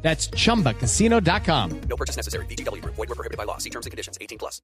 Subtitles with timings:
[0.00, 1.80] That's chumbacasino.com.
[1.88, 2.46] No purchase necessary.
[2.46, 2.82] BGW.
[2.82, 3.58] Void were prohibited by law.
[3.58, 4.16] See terms and conditions.
[4.20, 4.62] 18 plus.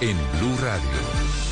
[0.00, 1.49] En Blue Radio.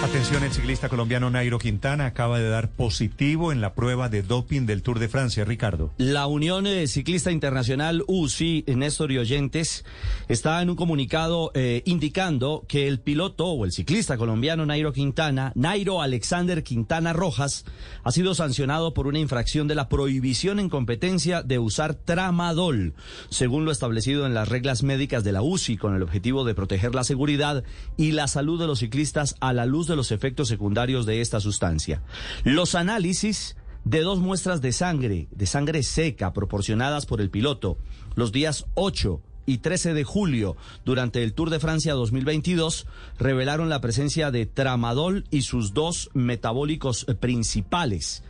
[0.00, 4.64] Atención, el ciclista colombiano Nairo Quintana acaba de dar positivo en la prueba de doping
[4.64, 5.92] del Tour de Francia, Ricardo.
[5.98, 9.84] La Unión eh, Ciclista Internacional UCI, Néstor y Oyentes,
[10.28, 15.50] está en un comunicado eh, indicando que el piloto o el ciclista colombiano Nairo Quintana,
[15.56, 17.64] Nairo Alexander Quintana Rojas,
[18.04, 22.94] ha sido sancionado por una infracción de la prohibición en competencia de usar tramadol,
[23.30, 26.94] según lo establecido en las reglas médicas de la UCI, con el objetivo de proteger
[26.94, 27.64] la seguridad
[27.96, 31.40] y la salud de los ciclistas a la luz de los efectos secundarios de esta
[31.40, 32.02] sustancia.
[32.44, 37.78] Los análisis de dos muestras de sangre, de sangre seca, proporcionadas por el piloto,
[38.14, 42.86] los días 8 y 13 de julio durante el Tour de Francia 2022
[43.18, 48.22] revelaron la presencia de tramadol y sus dos metabólicos principales.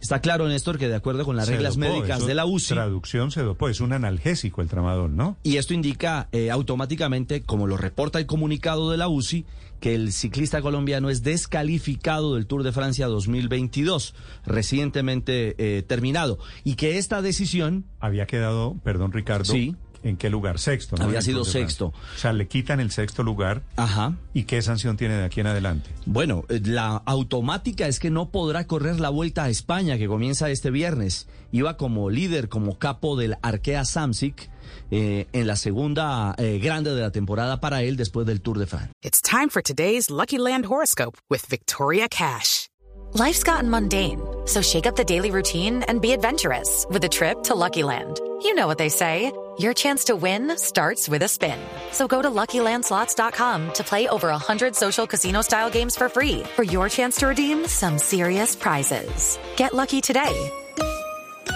[0.00, 3.30] Está claro, Néstor, que de acuerdo con las reglas médicas eso, de la UCI, Traducción
[3.30, 5.36] se dopó, es un analgésico el tramadol, ¿no?
[5.42, 9.46] y esto indica eh, automáticamente, como lo reporta el comunicado de la UCI,
[9.80, 16.74] que el ciclista colombiano es descalificado del Tour de Francia 2022, recientemente eh, terminado, y
[16.74, 19.76] que esta decisión Había quedado, perdón Ricardo, Sí.
[20.06, 20.58] ¿En qué lugar?
[20.58, 21.04] Sexto, ¿no?
[21.04, 21.86] Había sido sexto.
[21.86, 23.62] O sea, le quitan el sexto lugar.
[23.76, 24.14] Ajá.
[24.32, 25.90] ¿Y qué sanción tiene de aquí en adelante?
[26.06, 30.50] Bueno, eh, la automática es que no podrá correr la vuelta a España que comienza
[30.50, 31.26] este viernes.
[31.52, 34.48] Iba como líder, como capo del Arkea Samsic
[34.90, 38.66] eh, en la segunda eh, grande de la temporada para él después del Tour de
[38.66, 38.90] France.
[39.02, 42.68] It's time for today's Lucky Land horoscope with Victoria Cash.
[43.14, 47.42] Life's gotten mundane, so shake up the daily routine and be adventurous with a trip
[47.44, 48.20] to Lucky Land.
[48.42, 49.32] You know what they say.
[49.58, 51.58] Your chance to win starts with a spin.
[51.92, 56.88] So go to LuckyLandSlots.com to play over 100 social casino-style games for free for your
[56.90, 59.38] chance to redeem some serious prizes.
[59.56, 60.50] Get lucky today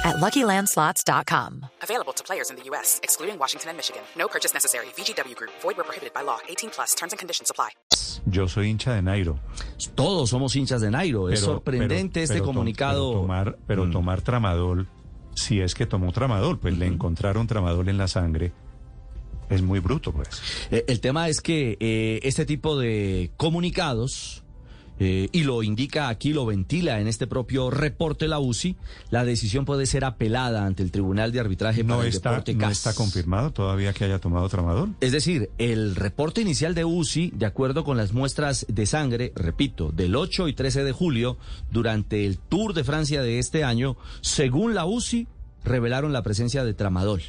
[0.07, 1.67] at LuckyLandSlots.com.
[1.83, 4.03] Available to players in the U.S., excluding Washington and Michigan.
[4.17, 4.87] No purchase necessary.
[4.97, 6.39] VGW Group, void were prohibited by law.
[6.49, 7.71] 18 plus terms and conditions apply.
[8.31, 9.39] Yo soy hincha de Nairo.
[9.95, 11.29] Todos somos hinchas de Nairo.
[11.31, 13.11] es sorprendente pero- este pero to- comunicado.
[13.11, 13.93] Pero tomar, pero Mm.
[13.93, 14.87] tomar tramadol,
[15.41, 18.53] si es que tomó tramadol, pues le encontraron tramadol en la sangre.
[19.49, 20.41] Es muy bruto, pues.
[20.71, 24.45] Eh, el tema es que eh, este tipo de comunicados,
[25.03, 28.77] eh, y lo indica aquí, lo ventila en este propio reporte la UCI,
[29.11, 32.53] la decisión puede ser apelada ante el Tribunal de Arbitraje No para el está, Deporte
[32.53, 32.73] no CAS.
[32.73, 34.95] está confirmado todavía que haya tomado tramadol.
[35.01, 39.91] Es decir, el reporte inicial de UCI, de acuerdo con las muestras de sangre, repito,
[39.91, 41.39] del 8 y 13 de julio,
[41.71, 45.27] durante el Tour de Francia de este año, según la UCI,
[45.65, 47.23] revelaron la presencia de tramadol.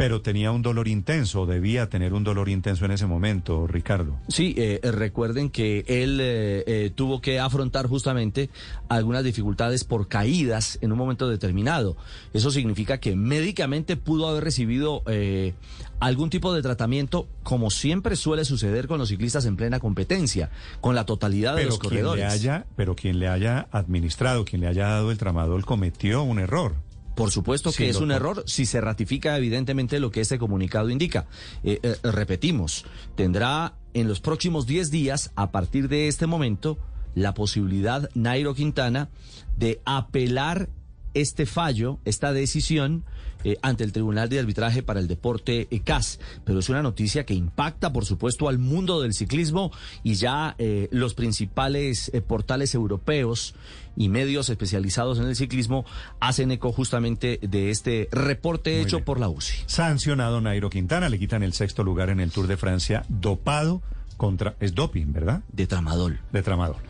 [0.00, 4.16] Pero tenía un dolor intenso, debía tener un dolor intenso en ese momento, Ricardo.
[4.28, 8.48] Sí, eh, eh, recuerden que él eh, eh, tuvo que afrontar justamente
[8.88, 11.96] algunas dificultades por caídas en un momento determinado.
[12.32, 15.52] Eso significa que médicamente pudo haber recibido eh,
[16.00, 20.50] algún tipo de tratamiento, como siempre suele suceder con los ciclistas en plena competencia,
[20.80, 22.32] con la totalidad de Pero los quien, le corredores.
[22.32, 26.74] haya, pero quien le haya administrado, quien le haya dado el tramadol, cometió un error.
[27.14, 30.90] Por supuesto que Sí, es un error si se ratifica evidentemente lo que este comunicado
[30.90, 31.26] indica.
[31.64, 32.84] Eh, eh, repetimos,
[33.14, 36.78] tendrá en los próximos 10 días, a partir de este momento,
[37.14, 39.10] la posibilidad, Nairo Quintana,
[39.56, 40.68] de apelar
[41.14, 43.04] este fallo, esta decisión,
[43.42, 46.20] eh, ante el Tribunal de Arbitraje para el Deporte eh, CAS.
[46.44, 49.72] Pero es una noticia que impacta, por supuesto, al mundo del ciclismo
[50.02, 53.54] y ya eh, los principales portales europeos
[53.96, 55.84] y medios especializados en el ciclismo
[56.20, 59.04] hacen eco justamente de este reporte hecho bien.
[59.04, 59.64] por la UCI.
[59.66, 63.82] Sancionado Nairo Quintana, le quitan el sexto lugar en el Tour de Francia, dopado
[64.16, 64.54] contra...
[64.60, 65.42] Es doping, ¿verdad?
[65.50, 66.20] De tramadol.
[66.30, 66.89] De tramadol.